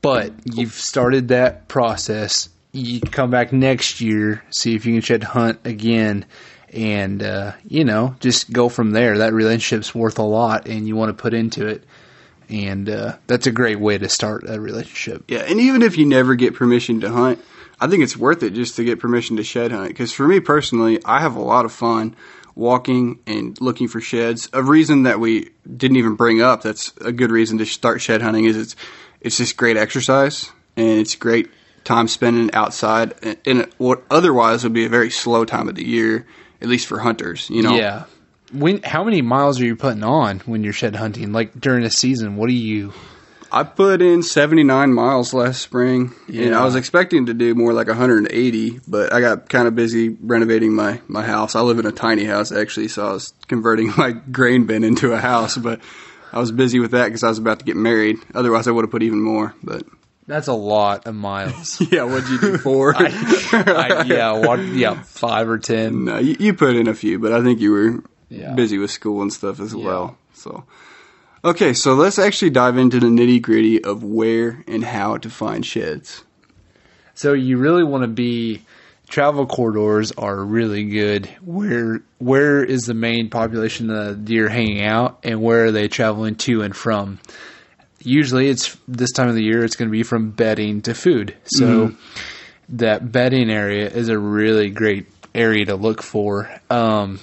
but 0.01 0.33
you've 0.45 0.73
started 0.73 1.29
that 1.29 1.69
process. 1.69 2.49
You 2.73 3.01
come 3.01 3.31
back 3.31 3.53
next 3.53 4.01
year, 4.01 4.43
see 4.49 4.75
if 4.75 4.87
you 4.87 4.95
can 4.95 5.03
shed 5.03 5.23
hunt 5.23 5.61
again, 5.65 6.25
and 6.73 7.23
uh, 7.23 7.53
you 7.69 7.85
know 7.85 8.17
just 8.19 8.51
go 8.51 8.71
from 8.71 8.93
there. 8.93 9.19
That 9.19 9.35
relationship's 9.35 9.95
worth 9.95 10.19
a 10.19 10.23
lot, 10.23 10.67
and 10.67 10.89
you 10.89 10.97
want 10.97 11.11
to 11.11 11.23
put 11.23 11.35
into 11.35 11.67
it, 11.67 11.85
and 12.49 12.89
uh, 12.89 13.17
that's 13.27 13.47
a 13.47 13.53
great 13.53 13.79
way 13.79 13.99
to 13.99 14.09
start 14.09 14.45
a 14.49 14.59
relationship. 14.59 15.25
Yeah, 15.29 15.41
and 15.41 15.61
even 15.61 15.83
if 15.83 15.99
you 15.99 16.07
never 16.07 16.35
get 16.35 16.55
permission 16.55 17.01
to 17.03 17.11
hunt, 17.11 17.45
I 17.79 17.89
think 17.89 18.03
it's 18.03 18.17
worth 18.17 18.43
it 18.43 18.55
just 18.55 18.77
to 18.77 18.85
get 18.85 19.01
permission 19.01 19.37
to 19.37 19.45
shed 19.45 19.71
hunt. 19.71 19.89
Because 19.89 20.13
for 20.13 20.27
me 20.27 20.41
personally, 20.41 20.99
I 21.05 21.21
have 21.21 21.37
a 21.37 21.43
lot 21.43 21.67
of 21.67 21.73
fun 21.73 22.17
walking 22.55 23.19
and 23.27 23.61
looking 23.61 23.89
for 23.89 24.01
sheds. 24.01 24.49
A 24.55 24.63
reason 24.63 25.03
that 25.03 25.21
we 25.21 25.51
didn't 25.77 25.99
even 25.99 26.15
bring 26.15 26.41
up 26.41 26.63
that's 26.63 26.95
a 27.03 27.13
good 27.13 27.31
reason 27.31 27.59
to 27.59 27.67
start 27.67 28.01
shed 28.01 28.23
hunting 28.23 28.47
is 28.47 28.57
it's 28.57 28.77
it's 29.21 29.37
just 29.37 29.59
great 29.59 29.77
exercise 29.77 30.51
and 30.77 31.01
it's 31.01 31.15
great 31.17 31.51
time 31.85 32.09
spending 32.09 32.53
outside 32.55 33.15
in- 33.45 33.71
what 33.79 34.03
otherwise 34.11 34.63
would 34.65 34.73
be 34.73 34.85
a 34.85 34.89
very 34.89 35.11
slow 35.11 35.45
time 35.45 35.69
of 35.69 35.75
the 35.75 35.87
year, 35.87 36.27
at 36.61 36.69
least 36.69 36.87
for 36.87 36.99
hunters. 36.99 37.49
You 37.51 37.63
know, 37.63 37.75
Yeah. 37.75 38.05
When 38.53 38.83
how 38.83 39.03
many 39.03 39.23
miles 39.23 39.61
are 39.61 39.65
you 39.65 39.77
putting 39.77 40.05
on 40.05 40.41
when 40.41 40.63
you're 40.63 40.75
shed 40.75 40.95
hunting? 40.95 41.33
Like 41.33 41.59
during 41.59 41.85
the 41.85 41.91
season, 41.91 42.37
what 42.37 42.49
do 42.49 42.53
you? 42.53 42.93
I 43.55 43.65
put 43.65 44.01
in 44.01 44.23
79 44.23 44.95
miles 44.95 45.35
last 45.35 45.61
spring, 45.61 46.13
and 46.27 46.55
I 46.55 46.65
was 46.65 46.75
expecting 46.75 47.27
to 47.27 47.35
do 47.35 47.55
more 47.55 47.75
like 47.75 47.87
180, 47.87 48.81
but 48.89 49.13
I 49.13 49.21
got 49.21 49.51
kind 49.51 49.69
of 49.69 49.75
busy 49.75 50.09
renovating 50.09 50.73
my, 50.75 51.01
my 51.07 51.23
house. 51.23 51.55
I 51.55 51.61
live 51.61 51.79
in 51.79 51.85
a 51.85 51.93
tiny 51.93 52.25
house, 52.25 52.51
actually, 52.51 52.89
so 52.89 53.07
I 53.07 53.13
was 53.13 53.35
converting 53.49 53.93
my 53.99 54.13
grain 54.13 54.65
bin 54.65 54.85
into 54.85 55.13
a 55.13 55.19
house, 55.19 55.59
but 55.59 55.81
I 56.33 56.39
was 56.39 56.51
busy 56.51 56.79
with 56.79 56.93
that 56.93 57.07
because 57.07 57.23
I 57.23 57.29
was 57.29 57.37
about 57.37 57.59
to 57.59 57.65
get 57.67 57.77
married. 57.77 58.17
Otherwise, 58.35 58.69
I 58.69 58.71
would 58.71 58.85
have 58.85 58.91
put 58.91 59.03
even 59.03 59.21
more, 59.21 59.55
but 59.63 59.83
That's 60.27 60.47
a 60.49 60.53
lot 60.55 61.07
of 61.07 61.15
miles. 61.15 61.81
yeah, 61.93 62.05
what'd 62.05 62.29
you 62.29 62.39
do, 62.39 62.59
four? 62.59 62.95
I, 62.99 64.05
yeah, 64.07 64.33
one, 64.33 64.75
yeah, 64.79 65.03
five 65.03 65.49
or 65.49 65.59
ten. 65.59 66.05
no, 66.05 66.19
you, 66.19 66.37
you 66.39 66.55
put 66.55 66.77
in 66.77 66.87
a 66.89 66.95
few, 66.95 67.19
but 67.19 67.33
I 67.33 67.43
think 67.43 67.61
you 67.61 67.73
were 67.73 68.05
Yeah. 68.29 68.55
busy 68.55 68.79
with 68.79 68.91
school 68.91 69.21
and 69.23 69.33
stuff 69.33 69.59
as 69.61 69.75
well. 69.75 70.17
So, 70.35 70.65
okay, 71.45 71.73
so 71.73 71.95
let's 71.95 72.19
actually 72.19 72.51
dive 72.51 72.79
into 72.79 73.01
the 73.01 73.09
nitty 73.09 73.43
gritty 73.43 73.83
of 73.83 74.05
where 74.05 74.65
and 74.69 74.85
how 74.85 75.17
to 75.19 75.29
find 75.29 75.67
sheds. 75.67 76.23
So 77.15 77.33
you 77.33 77.59
really 77.59 77.85
want 77.85 78.03
to 78.03 78.09
be. 78.09 78.63
Travel 79.09 79.45
corridors 79.47 80.11
are 80.13 80.37
really 80.43 80.85
good. 80.85 81.27
Where 81.45 82.01
where 82.19 82.65
is 82.65 82.85
the 82.85 82.95
main 82.95 83.29
population 83.29 83.91
of 83.91 84.25
deer 84.25 84.49
hanging 84.49 84.83
out, 84.83 85.19
and 85.23 85.43
where 85.43 85.67
are 85.67 85.71
they 85.73 85.89
traveling 85.89 86.37
to 86.37 86.63
and 86.63 86.75
from? 86.75 87.19
Usually, 88.05 88.49
it's 88.49 88.77
this 88.89 89.13
time 89.13 89.29
of 89.29 89.35
the 89.35 89.43
year. 89.45 89.65
It's 89.65 89.77
going 89.77 89.89
to 89.89 89.93
be 89.93 90.03
from 90.03 90.31
bedding 90.31 90.83
to 90.83 90.95
food. 90.95 91.37
So 91.45 91.93
that 92.71 93.13
bedding 93.13 93.51
area 93.51 93.89
is 93.89 94.09
a 94.09 94.19
really 94.19 94.71
great 94.71 95.07
area 95.35 95.65
to 95.67 95.77
look 95.77 96.03
for. 96.03 96.51
Um, 96.71 97.21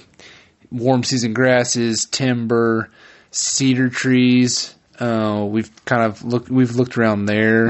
warm 0.72 1.04
season 1.04 1.34
grasses, 1.34 2.06
timber, 2.06 2.90
cedar 3.32 3.90
trees. 3.90 4.76
Uh, 5.00 5.46
we've 5.46 5.72
kind 5.86 6.04
of 6.04 6.24
looked. 6.24 6.50
We've 6.50 6.76
looked 6.76 6.98
around 6.98 7.26
there. 7.26 7.70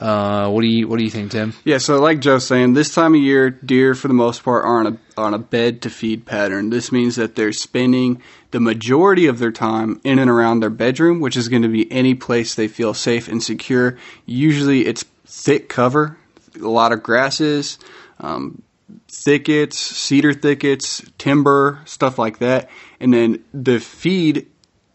Uh, 0.00 0.48
what 0.48 0.62
do 0.62 0.66
you 0.66 0.88
What 0.88 0.98
do 0.98 1.04
you 1.04 1.10
think, 1.10 1.32
Tim? 1.32 1.52
Yeah, 1.64 1.78
so 1.78 2.00
like 2.00 2.20
Joe's 2.20 2.46
saying, 2.46 2.72
this 2.72 2.94
time 2.94 3.14
of 3.14 3.20
year, 3.20 3.50
deer 3.50 3.94
for 3.94 4.08
the 4.08 4.14
most 4.14 4.42
part 4.42 4.64
are 4.64 4.78
on 4.78 4.86
a 4.86 4.98
on 5.20 5.34
a 5.34 5.38
bed 5.38 5.82
to 5.82 5.90
feed 5.90 6.24
pattern. 6.24 6.70
This 6.70 6.90
means 6.90 7.16
that 7.16 7.36
they're 7.36 7.52
spending 7.52 8.22
the 8.50 8.60
majority 8.60 9.26
of 9.26 9.38
their 9.38 9.52
time 9.52 10.00
in 10.04 10.18
and 10.18 10.30
around 10.30 10.60
their 10.60 10.70
bedroom, 10.70 11.20
which 11.20 11.36
is 11.36 11.48
going 11.48 11.62
to 11.62 11.68
be 11.68 11.90
any 11.92 12.14
place 12.14 12.54
they 12.54 12.68
feel 12.68 12.94
safe 12.94 13.28
and 13.28 13.42
secure. 13.42 13.98
Usually, 14.24 14.86
it's 14.86 15.04
thick 15.26 15.68
cover, 15.68 16.16
a 16.56 16.66
lot 16.66 16.92
of 16.92 17.02
grasses, 17.02 17.78
um, 18.20 18.62
thickets, 19.08 19.76
cedar 19.78 20.32
thickets, 20.32 21.02
timber, 21.18 21.80
stuff 21.84 22.18
like 22.18 22.38
that. 22.38 22.70
And 22.98 23.12
then 23.12 23.44
the 23.52 23.80
feed 23.80 24.46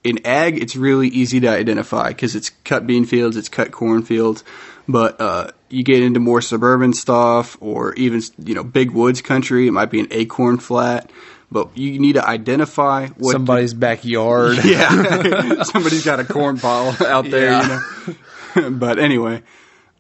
in 0.06 0.26
ag, 0.26 0.62
it's 0.62 0.76
really 0.76 1.08
easy 1.10 1.40
to 1.42 1.48
identify 1.50 2.10
because 2.10 2.36
it's 2.36 2.52
cut 2.64 2.86
bean 2.88 3.06
fields, 3.06 3.36
it's 3.36 3.50
cut 3.50 3.72
corn 3.72 4.04
fields. 4.04 4.44
But 4.88 5.20
uh, 5.20 5.52
you 5.70 5.84
get 5.84 6.04
into 6.04 6.20
more 6.20 6.42
suburban 6.42 6.94
stuff, 6.94 7.58
or 7.60 7.94
even 7.96 8.22
you 8.38 8.54
know 8.54 8.64
big 8.64 8.92
woods 8.92 9.22
country, 9.22 9.68
it 9.68 9.72
might 9.72 9.90
be 9.90 10.00
an 10.00 10.08
acorn 10.12 10.60
flat. 10.60 11.12
but 11.52 11.76
you 11.78 11.98
need 12.00 12.14
to 12.14 12.26
identify 12.28 13.08
what 13.18 13.32
Somebody's 13.34 13.74
backyard. 13.74 14.58
yeah, 14.64 15.64
somebody's 15.64 16.06
got 16.06 16.20
a 16.20 16.24
corn 16.24 16.60
pile 16.60 16.96
out 17.06 17.26
there, 17.30 17.52
Yeah. 17.52 17.80
you 18.08 18.14
know. 18.62 18.70
but 18.78 19.00
anyway, 19.00 19.42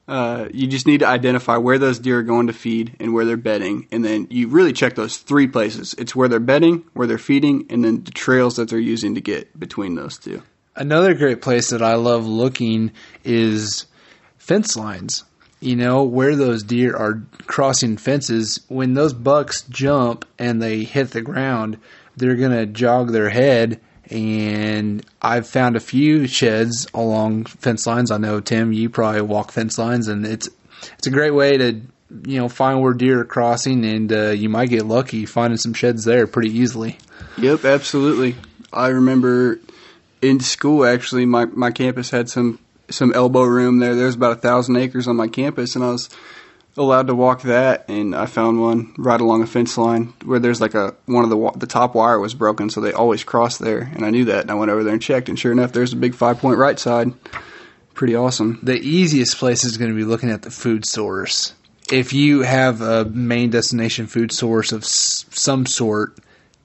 uh, 0.08 0.48
you 0.54 0.68
just 0.68 0.86
need 0.86 1.00
to 1.00 1.08
identify 1.08 1.58
where 1.58 1.80
those 1.80 2.00
deer 2.00 2.20
are 2.20 2.24
going 2.24 2.48
to 2.48 2.54
feed 2.54 2.96
and 3.00 3.14
where 3.14 3.26
they're 3.26 3.38
bedding, 3.38 3.88
and 3.92 4.06
then 4.06 4.28
you 4.30 4.48
really 4.48 4.74
check 4.74 4.96
those 4.96 5.18
three 5.18 5.48
places. 5.48 5.96
It's 5.98 6.16
where 6.16 6.28
they're 6.28 6.40
bedding, 6.40 6.84
where 6.94 7.08
they're 7.08 7.18
feeding, 7.18 7.66
and 7.70 7.84
then 7.84 8.04
the 8.04 8.12
trails 8.12 8.58
that 8.58 8.70
they're 8.70 8.80
using 8.80 9.16
to 9.16 9.22
get 9.22 9.60
between 9.60 9.96
those 9.96 10.18
two. 10.18 10.44
Another 10.76 11.14
great 11.14 11.42
place 11.42 11.70
that 11.70 11.82
I 11.82 11.96
love 11.96 12.26
looking 12.26 12.92
is 13.24 13.86
fence 14.38 14.76
lines. 14.76 15.24
You 15.62 15.76
know, 15.76 16.04
where 16.04 16.36
those 16.36 16.62
deer 16.62 16.96
are 16.96 17.24
crossing 17.48 17.98
fences, 17.98 18.60
when 18.68 18.94
those 18.94 19.14
bucks 19.14 19.64
jump 19.64 20.26
and 20.38 20.62
they 20.62 20.84
hit 20.84 21.12
the 21.12 21.22
ground, 21.22 21.80
they're 22.16 22.36
going 22.36 22.52
to 22.52 22.66
jog 22.66 23.12
their 23.12 23.30
head. 23.30 23.80
And 24.12 25.06
I've 25.22 25.48
found 25.48 25.76
a 25.76 25.80
few 25.80 26.28
sheds 26.28 26.88
along 26.94 27.46
fence 27.46 27.88
lines. 27.88 28.12
I 28.12 28.18
know, 28.18 28.40
Tim, 28.40 28.72
you 28.72 28.90
probably 28.90 29.22
walk 29.22 29.52
fence 29.52 29.78
lines, 29.78 30.08
and 30.08 30.26
it's 30.26 30.50
it's 30.98 31.08
a 31.08 31.12
great 31.12 31.32
way 31.32 31.58
to 31.58 31.82
you 32.26 32.40
know 32.40 32.50
find 32.50 32.82
where 32.82 32.94
deer 32.94 33.22
are 33.22 33.26
crossing, 33.26 33.84
and 33.84 34.14
uh, 34.14 34.30
you 34.30 34.50
might 34.50 34.70
get 34.70 34.86
lucky 34.86 35.26
finding 35.26 35.58
some 35.58 35.74
sheds 35.74 36.06
there 36.06 36.28
pretty 36.28 36.52
easily. 36.52 36.98
Yep, 37.38 37.66
absolutely. 37.66 38.36
I 38.72 38.90
remember 38.90 39.60
in 40.22 40.40
school 40.40 40.86
actually 40.86 41.26
my, 41.26 41.46
my 41.46 41.72
campus 41.72 42.10
had 42.10 42.30
some 42.30 42.60
some 42.90 43.14
elbow 43.14 43.44
room 43.44 43.80
there. 43.80 43.96
There's 43.96 44.16
about 44.16 44.38
a 44.38 44.42
thousand 44.42 44.76
acres 44.78 45.08
on 45.08 45.16
my 45.16 45.28
campus 45.28 45.76
and 45.76 45.84
I 45.84 45.90
was 45.90 46.10
allowed 46.78 47.08
to 47.08 47.16
walk 47.16 47.42
that 47.44 47.86
and 47.90 48.14
I 48.16 48.26
found 48.26 48.60
one 48.60 48.94
right 48.98 49.20
along 49.22 49.42
a 49.44 49.48
fence 49.48 49.78
line 49.78 50.14
where 50.26 50.40
there's 50.40 50.60
like 50.60 50.74
a 50.74 50.94
one 51.06 51.24
of 51.24 51.30
the 51.30 51.52
the 51.58 51.68
top 51.68 51.96
wire 51.96 52.20
was 52.20 52.34
broken 52.34 52.70
so 52.70 52.82
they 52.82 52.92
always 52.92 53.24
cross 53.24 53.58
there 53.58 53.80
and 53.94 54.06
I 54.06 54.10
knew 54.10 54.26
that 54.26 54.42
and 54.42 54.52
I 54.52 54.56
went 54.56 54.72
over 54.72 54.84
there 54.84 54.94
and 54.94 55.02
checked 55.02 55.30
and 55.30 55.40
sure 55.40 55.52
enough 55.54 55.72
there's 55.72 55.94
a 55.94 55.98
big 55.98 56.16
five 56.16 56.40
point 56.40 56.58
right 56.58 56.78
side. 56.78 57.14
Pretty 57.94 58.16
awesome. 58.16 58.60
the 58.62 58.78
easiest 58.78 59.38
place 59.38 59.64
is 59.64 59.78
going 59.78 59.90
to 59.90 59.96
be 59.96 60.04
looking 60.04 60.30
at 60.30 60.42
the 60.42 60.52
food 60.52 60.86
source. 60.86 61.54
If 61.90 62.12
you 62.12 62.42
have 62.42 62.82
a 62.82 63.06
main 63.06 63.52
destination 63.52 64.08
food 64.08 64.34
source 64.34 64.74
of 64.74 64.84
s- 64.84 65.26
some 65.30 65.66
sort, 65.66 66.18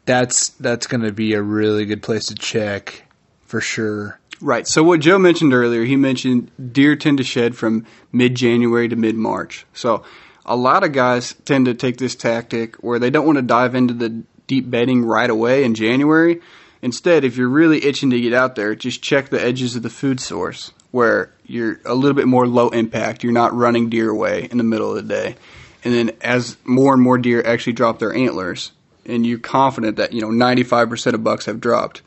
that's 0.06 0.48
that's 0.58 0.88
going 0.88 1.02
to 1.02 1.12
be 1.12 1.34
a 1.34 1.42
really 1.42 1.84
good 1.84 2.02
place 2.02 2.24
to 2.26 2.34
check 2.34 3.04
for 3.44 3.60
sure. 3.60 4.18
Right. 4.40 4.66
So 4.66 4.82
what 4.82 5.00
Joe 5.00 5.18
mentioned 5.18 5.52
earlier, 5.52 5.84
he 5.84 5.96
mentioned 5.96 6.50
deer 6.72 6.96
tend 6.96 7.18
to 7.18 7.24
shed 7.24 7.56
from 7.56 7.86
mid 8.12 8.34
January 8.34 8.88
to 8.88 8.96
mid 8.96 9.16
March. 9.16 9.66
So 9.74 10.02
a 10.46 10.56
lot 10.56 10.82
of 10.82 10.92
guys 10.92 11.34
tend 11.44 11.66
to 11.66 11.74
take 11.74 11.98
this 11.98 12.14
tactic 12.14 12.76
where 12.76 12.98
they 12.98 13.10
don't 13.10 13.26
want 13.26 13.36
to 13.36 13.42
dive 13.42 13.74
into 13.74 13.94
the 13.94 14.22
deep 14.46 14.70
bedding 14.70 15.04
right 15.04 15.30
away 15.30 15.64
in 15.64 15.74
January. 15.74 16.40
Instead, 16.82 17.24
if 17.24 17.36
you're 17.36 17.48
really 17.48 17.84
itching 17.84 18.10
to 18.10 18.20
get 18.20 18.32
out 18.32 18.56
there, 18.56 18.74
just 18.74 19.02
check 19.02 19.28
the 19.28 19.42
edges 19.42 19.76
of 19.76 19.82
the 19.82 19.90
food 19.90 20.18
source 20.18 20.72
where 20.90 21.32
you're 21.44 21.78
a 21.84 21.94
little 21.94 22.14
bit 22.14 22.26
more 22.26 22.46
low 22.46 22.70
impact. 22.70 23.22
You're 23.22 23.32
not 23.32 23.54
running 23.54 23.90
deer 23.90 24.08
away 24.08 24.48
in 24.50 24.56
the 24.56 24.64
middle 24.64 24.90
of 24.90 24.96
the 24.96 25.14
day. 25.14 25.36
And 25.84 25.94
then 25.94 26.10
as 26.20 26.56
more 26.64 26.94
and 26.94 27.02
more 27.02 27.18
deer 27.18 27.42
actually 27.46 27.74
drop 27.74 27.98
their 27.98 28.14
antlers 28.14 28.72
and 29.06 29.26
you're 29.26 29.38
confident 29.38 29.96
that, 29.96 30.12
you 30.12 30.20
know, 30.20 30.28
95% 30.28 31.14
of 31.14 31.24
bucks 31.24 31.46
have 31.46 31.60
dropped, 31.60 32.02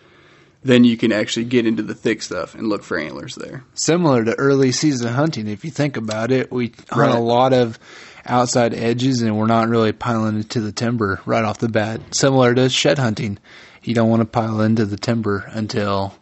then 0.64 0.84
you 0.84 0.98
can 0.98 1.12
actually 1.12 1.46
get 1.46 1.66
into 1.68 1.84
the 1.84 1.94
thick 1.96 2.22
stuff 2.22 2.56
and 2.56 2.68
look 2.70 2.84
for 2.84 2.98
antlers 2.98 3.36
there. 3.36 3.64
Similar 3.74 4.26
to 4.26 4.36
early 4.36 4.72
season 4.72 5.14
hunting, 5.14 5.48
if 5.48 5.66
you 5.66 5.72
think 5.72 5.98
about 5.98 6.32
it, 6.32 6.52
we 6.52 6.68
hunt 6.90 6.96
Right. 6.96 7.16
a 7.16 7.20
lot 7.20 7.54
of 7.54 7.78
outside 8.26 8.74
edges 8.74 9.22
and 9.22 9.38
we're 9.38 9.48
not 9.48 9.68
really 9.68 9.92
piling 9.92 10.38
into 10.38 10.62
the 10.62 10.72
timber 10.72 11.20
right 11.26 11.44
off 11.44 11.58
the 11.60 11.68
bat. 11.70 12.00
Similar 12.12 12.56
to 12.56 12.70
shed 12.70 12.98
hunting, 12.98 13.38
you 13.84 13.94
don't 13.94 14.10
want 14.10 14.22
to 14.22 14.26
pile 14.26 14.62
into 14.62 14.86
the 14.86 14.96
timber 14.98 15.44
until 15.52 16.16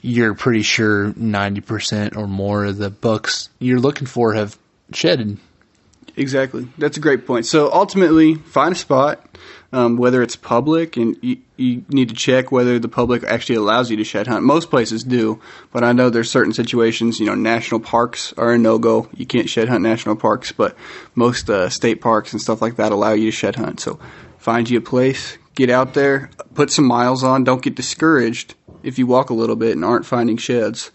you're 0.00 0.34
pretty 0.34 0.62
sure 0.62 1.12
90% 1.14 2.16
or 2.16 2.26
more 2.28 2.64
of 2.66 2.78
the 2.78 2.90
bucks 2.90 3.48
you're 3.58 3.80
looking 3.80 4.06
for 4.06 4.34
have 4.34 4.56
shedded. 4.92 5.38
Exactly. 6.20 6.68
That's 6.76 6.98
a 6.98 7.00
great 7.00 7.26
point. 7.26 7.46
So 7.46 7.72
ultimately, 7.72 8.34
find 8.34 8.74
a 8.74 8.78
spot, 8.78 9.26
um, 9.72 9.96
whether 9.96 10.22
it's 10.22 10.36
public, 10.36 10.98
and 10.98 11.16
you, 11.22 11.38
you 11.56 11.82
need 11.88 12.10
to 12.10 12.14
check 12.14 12.52
whether 12.52 12.78
the 12.78 12.90
public 12.90 13.24
actually 13.24 13.54
allows 13.54 13.90
you 13.90 13.96
to 13.96 14.04
shed 14.04 14.26
hunt. 14.26 14.44
Most 14.44 14.68
places 14.68 15.02
do, 15.02 15.40
but 15.72 15.82
I 15.82 15.92
know 15.92 16.10
there's 16.10 16.30
certain 16.30 16.52
situations. 16.52 17.20
You 17.20 17.26
know, 17.26 17.34
national 17.34 17.80
parks 17.80 18.34
are 18.34 18.52
a 18.52 18.58
no 18.58 18.78
go. 18.78 19.08
You 19.16 19.24
can't 19.24 19.48
shed 19.48 19.70
hunt 19.70 19.82
national 19.82 20.16
parks, 20.16 20.52
but 20.52 20.76
most 21.14 21.48
uh, 21.48 21.70
state 21.70 22.02
parks 22.02 22.34
and 22.34 22.42
stuff 22.42 22.60
like 22.60 22.76
that 22.76 22.92
allow 22.92 23.12
you 23.12 23.30
to 23.30 23.32
shed 23.32 23.56
hunt. 23.56 23.80
So 23.80 23.98
find 24.36 24.68
you 24.68 24.76
a 24.76 24.82
place, 24.82 25.38
get 25.54 25.70
out 25.70 25.94
there, 25.94 26.28
put 26.52 26.70
some 26.70 26.84
miles 26.84 27.24
on. 27.24 27.44
Don't 27.44 27.62
get 27.62 27.76
discouraged 27.76 28.54
if 28.82 28.98
you 28.98 29.06
walk 29.06 29.30
a 29.30 29.34
little 29.34 29.56
bit 29.56 29.72
and 29.72 29.86
aren't 29.86 30.04
finding 30.04 30.36
sheds. 30.36 30.90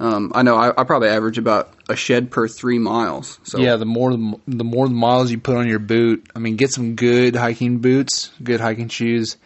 Um, 0.00 0.32
I 0.34 0.42
know 0.42 0.56
I, 0.56 0.70
I 0.80 0.84
probably 0.84 1.10
average 1.10 1.36
about 1.36 1.74
a 1.90 1.94
shed 1.94 2.30
per 2.30 2.48
three 2.48 2.78
miles. 2.78 3.38
So 3.42 3.58
Yeah, 3.58 3.76
the 3.76 3.84
more 3.84 4.12
the 4.12 4.64
more 4.64 4.88
the 4.88 4.94
miles 4.94 5.30
you 5.30 5.38
put 5.38 5.56
on 5.56 5.68
your 5.68 5.78
boot, 5.78 6.26
I 6.34 6.38
mean, 6.38 6.56
get 6.56 6.70
some 6.70 6.96
good 6.96 7.36
hiking 7.36 7.78
boots, 7.78 8.30
good 8.42 8.60
hiking 8.60 8.88
shoes, 8.88 9.36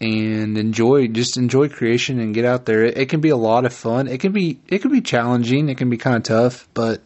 and 0.00 0.56
enjoy 0.56 1.08
just 1.08 1.36
enjoy 1.36 1.68
creation 1.68 2.20
and 2.20 2.34
get 2.34 2.46
out 2.46 2.64
there. 2.64 2.84
It, 2.84 2.96
it 2.96 3.08
can 3.10 3.20
be 3.20 3.28
a 3.28 3.36
lot 3.36 3.66
of 3.66 3.74
fun. 3.74 4.08
It 4.08 4.20
can 4.20 4.32
be 4.32 4.58
it 4.66 4.80
can 4.80 4.90
be 4.90 5.02
challenging. 5.02 5.68
It 5.68 5.76
can 5.76 5.90
be 5.90 5.98
kind 5.98 6.16
of 6.16 6.22
tough, 6.22 6.68
but 6.72 7.02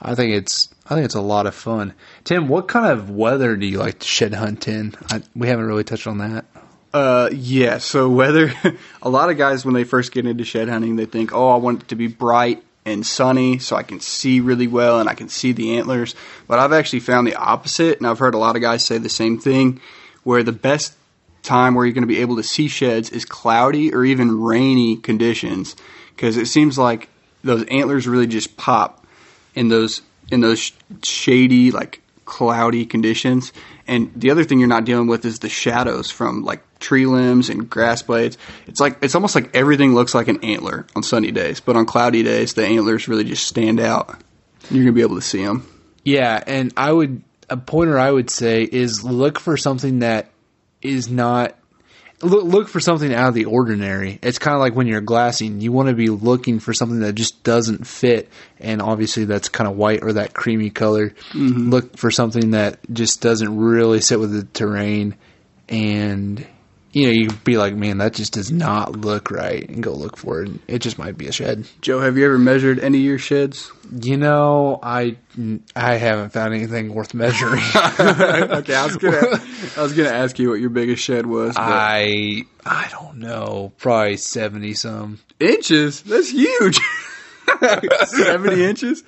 I 0.00 0.14
think 0.14 0.32
it's 0.32 0.72
I 0.86 0.94
think 0.94 1.04
it's 1.06 1.16
a 1.16 1.20
lot 1.20 1.48
of 1.48 1.56
fun. 1.56 1.92
Tim, 2.22 2.46
what 2.46 2.68
kind 2.68 2.86
of 2.86 3.10
weather 3.10 3.56
do 3.56 3.66
you 3.66 3.78
like 3.78 3.98
to 3.98 4.06
shed 4.06 4.32
hunt 4.32 4.68
in? 4.68 4.94
I, 5.10 5.22
we 5.34 5.48
haven't 5.48 5.66
really 5.66 5.84
touched 5.84 6.06
on 6.06 6.18
that. 6.18 6.44
Uh, 6.92 7.30
yeah. 7.32 7.78
So 7.78 8.08
weather 8.08 8.52
a 9.02 9.08
lot 9.08 9.30
of 9.30 9.38
guys 9.38 9.64
when 9.64 9.74
they 9.74 9.84
first 9.84 10.12
get 10.12 10.26
into 10.26 10.44
shed 10.44 10.68
hunting, 10.68 10.96
they 10.96 11.06
think, 11.06 11.32
"Oh, 11.32 11.48
I 11.48 11.56
want 11.56 11.82
it 11.82 11.88
to 11.88 11.96
be 11.96 12.06
bright 12.06 12.62
and 12.84 13.06
sunny 13.06 13.58
so 13.58 13.76
I 13.76 13.82
can 13.82 14.00
see 14.00 14.40
really 14.40 14.66
well 14.66 15.00
and 15.00 15.08
I 15.08 15.14
can 15.14 15.28
see 15.28 15.52
the 15.52 15.78
antlers." 15.78 16.14
But 16.46 16.58
I've 16.58 16.72
actually 16.72 17.00
found 17.00 17.26
the 17.26 17.36
opposite, 17.36 17.98
and 17.98 18.06
I've 18.06 18.18
heard 18.18 18.34
a 18.34 18.38
lot 18.38 18.56
of 18.56 18.62
guys 18.62 18.84
say 18.84 18.98
the 18.98 19.08
same 19.08 19.38
thing, 19.38 19.80
where 20.24 20.42
the 20.42 20.52
best 20.52 20.94
time 21.42 21.74
where 21.74 21.84
you're 21.84 21.94
going 21.94 22.02
to 22.02 22.08
be 22.08 22.20
able 22.20 22.36
to 22.36 22.42
see 22.42 22.68
sheds 22.68 23.10
is 23.10 23.24
cloudy 23.24 23.92
or 23.92 24.04
even 24.04 24.40
rainy 24.42 24.96
conditions, 24.96 25.76
because 26.14 26.36
it 26.36 26.46
seems 26.46 26.78
like 26.78 27.08
those 27.42 27.64
antlers 27.64 28.06
really 28.06 28.26
just 28.26 28.56
pop 28.56 29.06
in 29.54 29.68
those 29.68 30.02
in 30.30 30.40
those 30.40 30.58
sh- 30.58 30.72
shady 31.02 31.70
like 31.70 32.00
cloudy 32.24 32.84
conditions. 32.84 33.52
And 33.86 34.12
the 34.14 34.30
other 34.30 34.44
thing 34.44 34.58
you're 34.58 34.68
not 34.68 34.84
dealing 34.84 35.06
with 35.06 35.24
is 35.24 35.40
the 35.40 35.48
shadows 35.48 36.10
from 36.10 36.44
like 36.44 36.62
tree 36.82 37.06
limbs 37.06 37.48
and 37.48 37.70
grass 37.70 38.02
blades. 38.02 38.36
It's 38.66 38.80
like 38.80 38.98
it's 39.02 39.14
almost 39.14 39.34
like 39.34 39.54
everything 39.56 39.94
looks 39.94 40.14
like 40.14 40.28
an 40.28 40.44
antler 40.44 40.86
on 40.94 41.02
sunny 41.02 41.30
days, 41.30 41.60
but 41.60 41.76
on 41.76 41.86
cloudy 41.86 42.22
days 42.22 42.54
the 42.54 42.66
antlers 42.66 43.08
really 43.08 43.24
just 43.24 43.46
stand 43.46 43.80
out. 43.80 44.20
You're 44.70 44.84
gonna 44.84 44.92
be 44.92 45.02
able 45.02 45.16
to 45.16 45.22
see 45.22 45.44
them. 45.44 45.66
Yeah, 46.04 46.42
and 46.46 46.72
I 46.76 46.92
would 46.92 47.22
a 47.48 47.56
pointer 47.56 47.98
I 47.98 48.10
would 48.10 48.30
say 48.30 48.62
is 48.62 49.04
look 49.04 49.38
for 49.38 49.56
something 49.56 50.00
that 50.00 50.30
is 50.82 51.08
not 51.08 51.56
look 52.22 52.44
look 52.44 52.68
for 52.68 52.80
something 52.80 53.12
out 53.12 53.28
of 53.28 53.34
the 53.34 53.44
ordinary. 53.46 54.18
It's 54.22 54.38
kind 54.38 54.54
of 54.54 54.60
like 54.60 54.74
when 54.74 54.86
you're 54.86 55.00
glassing, 55.00 55.60
you 55.60 55.72
want 55.72 55.88
to 55.88 55.94
be 55.94 56.08
looking 56.08 56.60
for 56.60 56.72
something 56.72 57.00
that 57.00 57.14
just 57.14 57.42
doesn't 57.42 57.86
fit, 57.86 58.28
and 58.58 58.80
obviously 58.80 59.24
that's 59.24 59.48
kind 59.48 59.68
of 59.68 59.76
white 59.76 60.02
or 60.02 60.14
that 60.14 60.34
creamy 60.34 60.70
color. 60.70 61.10
Mm-hmm. 61.32 61.70
Look 61.70 61.96
for 61.96 62.10
something 62.10 62.52
that 62.52 62.78
just 62.92 63.20
doesn't 63.20 63.56
really 63.56 64.00
sit 64.00 64.20
with 64.20 64.32
the 64.32 64.44
terrain, 64.44 65.16
and 65.68 66.46
you 66.92 67.06
know 67.06 67.10
you'd 67.12 67.44
be 67.44 67.56
like, 67.56 67.74
man, 67.74 67.98
that 67.98 68.12
just 68.14 68.32
does 68.34 68.52
not 68.52 68.92
look 69.00 69.30
right, 69.30 69.68
and 69.68 69.82
go 69.82 69.92
look 69.92 70.16
for 70.16 70.42
it. 70.42 70.50
It 70.68 70.78
just 70.80 70.98
might 70.98 71.16
be 71.18 71.26
a 71.26 71.32
shed. 71.32 71.66
Joe, 71.80 72.00
have 72.00 72.16
you 72.18 72.24
ever 72.26 72.38
measured 72.38 72.78
any 72.78 72.98
of 72.98 73.04
your 73.04 73.18
sheds? 73.18 73.72
You 74.02 74.16
know, 74.16 74.78
I 74.82 75.16
I 75.76 75.94
haven't 75.96 76.30
found 76.32 76.54
anything 76.54 76.94
worth 76.94 77.14
measuring. 77.14 77.62
okay, 77.74 78.74
I 78.74 78.84
was 78.86 78.96
gonna 78.96 79.42
I 79.76 79.82
was 79.82 79.92
gonna 79.92 80.08
ask 80.10 80.38
you 80.38 80.50
what 80.50 80.60
your 80.60 80.70
biggest 80.70 81.02
shed 81.02 81.26
was. 81.26 81.54
I 81.58 82.44
I 82.64 82.88
don't 82.90 83.18
know, 83.18 83.72
probably 83.78 84.16
seventy 84.16 84.74
some. 84.74 85.18
inches? 85.40 86.02
That's 86.02 86.30
huge. 86.30 86.78
Seventy 88.06 88.64
inches? 88.64 89.02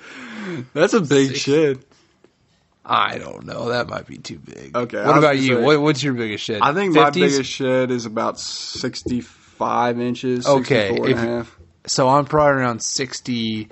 That's 0.73 0.93
a 0.93 1.01
big 1.01 1.29
Six. 1.29 1.39
shed. 1.39 1.85
I 2.87 3.17
don't 3.17 3.45
know. 3.45 3.69
That 3.69 3.89
might 3.89 4.05
be 4.05 4.17
too 4.19 4.37
big. 4.37 4.75
Okay, 4.77 5.03
What 5.03 5.17
about 5.17 5.37
you? 5.39 5.55
say- 5.55 5.61
What, 5.63 5.81
what's 5.81 6.03
your 6.03 6.13
biggest 6.13 6.43
shed? 6.43 6.61
I 6.61 6.73
think 6.73 6.93
my 6.93 7.09
biggest 7.09 7.49
shed 7.51 7.89
is 7.91 8.05
about 8.05 8.39
65 8.39 9.99
inches, 9.99 10.45
Okay, 10.47 10.89
64 10.89 11.05
and 11.05 11.05
a 11.05 11.09
if- 11.09 11.17
half. 11.27 11.59
So 11.87 12.09
I'm 12.09 12.25
probably 12.25 12.61
around 12.61 12.81
sixty 12.81 13.69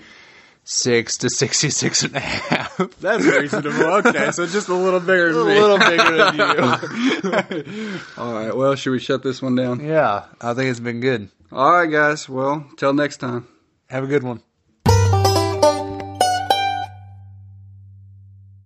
six 0.66 1.18
to 1.18 1.30
sixty 1.32 1.70
six 1.72 2.04
and 2.04 2.16
a 2.16 2.20
half. 2.20 2.78
That's 3.02 3.24
reasonable. 3.26 3.84
Okay, 4.08 4.30
so 4.32 4.46
just 4.46 4.70
a 4.70 4.74
little 4.76 5.00
bigger 5.00 5.30
a 5.32 5.34
than 5.34 5.48
me. 5.48 5.60
little 5.60 5.80
bigger 5.80 6.18
than 6.18 7.66
you. 7.66 8.00
All 8.18 8.34
right, 8.34 8.56
well, 8.56 8.76
should 8.76 8.92
we 8.92 9.00
shut 9.00 9.24
this 9.24 9.42
one 9.42 9.56
down? 9.56 9.80
yeah, 9.84 10.26
I 10.40 10.54
think 10.54 10.70
it's 10.70 10.80
been 10.80 11.00
good. 11.00 11.30
All 11.52 11.72
right, 11.72 11.92
guys. 11.92 12.30
Well, 12.30 12.66
till 12.78 12.94
next 12.94 13.18
time. 13.18 13.48
Have 13.90 14.04
a 14.04 14.08
good 14.08 14.22
one. 14.24 14.42